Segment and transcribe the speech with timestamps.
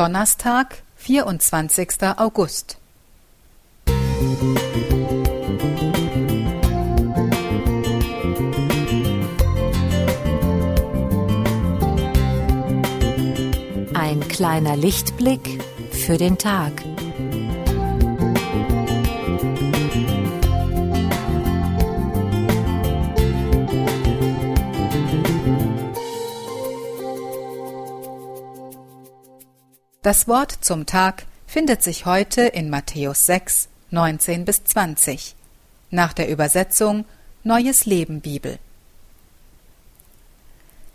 [0.00, 2.16] Donnerstag, 24.
[2.16, 2.78] August.
[13.92, 16.72] Ein kleiner Lichtblick für den Tag.
[30.02, 35.36] Das Wort zum Tag findet sich heute in Matthäus 6, 19 bis 20
[35.90, 37.04] nach der Übersetzung
[37.44, 38.58] Neues Leben Bibel.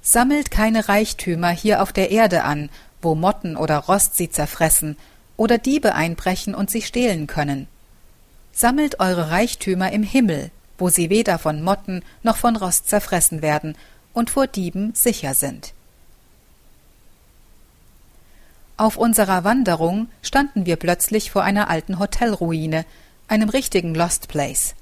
[0.00, 2.70] Sammelt keine Reichtümer hier auf der Erde an,
[3.02, 4.96] wo Motten oder Rost sie zerfressen
[5.36, 7.68] oder Diebe einbrechen und sie stehlen können.
[8.52, 13.76] Sammelt eure Reichtümer im Himmel, wo sie weder von Motten noch von Rost zerfressen werden
[14.14, 15.74] und vor Dieben sicher sind.
[18.78, 22.84] Auf unserer Wanderung standen wir plötzlich vor einer alten Hotelruine,
[23.26, 24.74] einem richtigen Lost Place.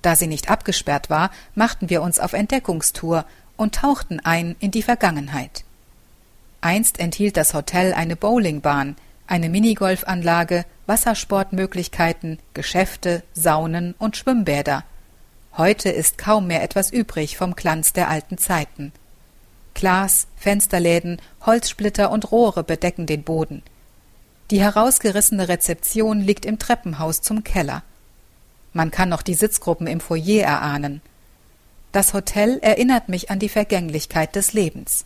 [0.00, 4.82] Da sie nicht abgesperrt war, machten wir uns auf Entdeckungstour und tauchten ein in die
[4.82, 5.64] Vergangenheit.
[6.62, 14.84] Einst enthielt das Hotel eine Bowlingbahn, eine Minigolfanlage, Wassersportmöglichkeiten, Geschäfte, Saunen und Schwimmbäder.
[15.56, 18.92] Heute ist kaum mehr etwas übrig vom Glanz der alten Zeiten.
[19.78, 23.62] Glas, Fensterläden, Holzsplitter und Rohre bedecken den Boden.
[24.50, 27.84] Die herausgerissene Rezeption liegt im Treppenhaus zum Keller.
[28.72, 31.00] Man kann noch die Sitzgruppen im Foyer erahnen.
[31.92, 35.04] Das Hotel erinnert mich an die Vergänglichkeit des Lebens.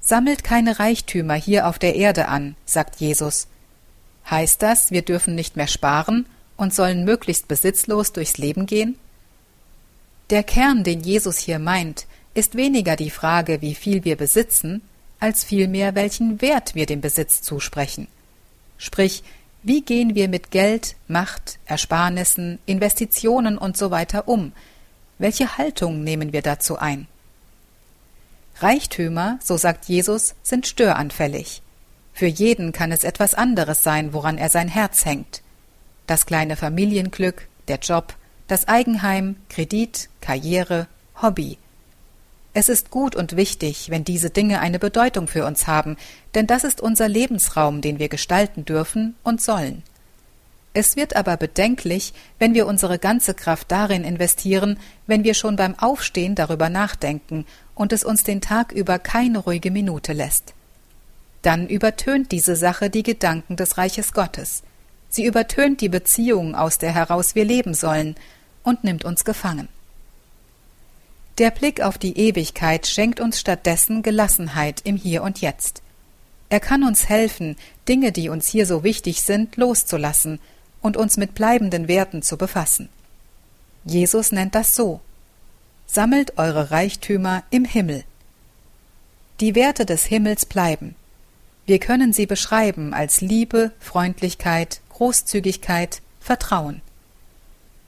[0.00, 3.48] Sammelt keine Reichtümer hier auf der Erde an, sagt Jesus.
[4.30, 8.96] Heißt das, wir dürfen nicht mehr sparen und sollen möglichst besitzlos durchs Leben gehen?
[10.30, 14.82] Der Kern, den Jesus hier meint, ist weniger die Frage, wie viel wir besitzen,
[15.20, 18.08] als vielmehr welchen Wert wir dem Besitz zusprechen.
[18.76, 19.22] Sprich,
[19.62, 23.90] wie gehen wir mit Geld, Macht, Ersparnissen, Investitionen und so
[24.26, 24.52] um?
[25.18, 27.06] Welche Haltung nehmen wir dazu ein?
[28.60, 31.62] Reichtümer, so sagt Jesus, sind störanfällig.
[32.12, 35.42] Für jeden kann es etwas anderes sein, woran er sein Herz hängt.
[36.06, 38.14] Das kleine Familienglück, der Job,
[38.46, 40.86] das Eigenheim, Kredit, Karriere,
[41.22, 41.58] Hobby.
[42.56, 45.96] Es ist gut und wichtig, wenn diese Dinge eine Bedeutung für uns haben,
[46.36, 49.82] denn das ist unser Lebensraum, den wir gestalten dürfen und sollen.
[50.72, 54.78] Es wird aber bedenklich, wenn wir unsere ganze Kraft darin investieren,
[55.08, 57.44] wenn wir schon beim Aufstehen darüber nachdenken
[57.74, 60.54] und es uns den Tag über keine ruhige Minute lässt.
[61.42, 64.62] Dann übertönt diese Sache die Gedanken des Reiches Gottes.
[65.10, 68.14] Sie übertönt die Beziehung, aus der heraus wir leben sollen,
[68.62, 69.68] und nimmt uns gefangen.
[71.38, 75.82] Der Blick auf die Ewigkeit schenkt uns stattdessen Gelassenheit im Hier und Jetzt.
[76.48, 77.56] Er kann uns helfen,
[77.88, 80.38] Dinge, die uns hier so wichtig sind, loszulassen
[80.80, 82.88] und uns mit bleibenden Werten zu befassen.
[83.84, 85.00] Jesus nennt das so
[85.86, 88.04] Sammelt eure Reichtümer im Himmel.
[89.40, 90.94] Die Werte des Himmels bleiben.
[91.66, 96.80] Wir können sie beschreiben als Liebe, Freundlichkeit, Großzügigkeit, Vertrauen.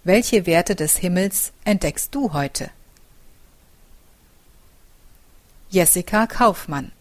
[0.05, 2.71] Welche Werte des Himmels entdeckst du heute?
[5.77, 6.96] Jessica Kaufmann